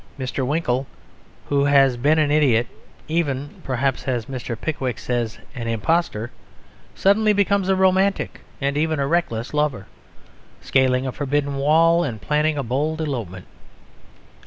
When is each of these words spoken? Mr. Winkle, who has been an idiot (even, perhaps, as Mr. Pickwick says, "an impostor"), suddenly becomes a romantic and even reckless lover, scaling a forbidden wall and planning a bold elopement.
Mr. 0.17 0.43
Winkle, 0.43 0.87
who 1.45 1.65
has 1.65 1.95
been 1.95 2.17
an 2.17 2.31
idiot 2.31 2.65
(even, 3.07 3.61
perhaps, 3.63 4.07
as 4.07 4.25
Mr. 4.25 4.59
Pickwick 4.59 4.97
says, 4.97 5.37
"an 5.53 5.67
impostor"), 5.67 6.31
suddenly 6.95 7.33
becomes 7.33 7.69
a 7.69 7.75
romantic 7.75 8.41
and 8.59 8.77
even 8.77 8.99
reckless 8.99 9.53
lover, 9.53 9.85
scaling 10.59 11.05
a 11.05 11.11
forbidden 11.11 11.57
wall 11.57 12.03
and 12.03 12.19
planning 12.19 12.57
a 12.57 12.63
bold 12.63 12.99
elopement. 12.99 13.45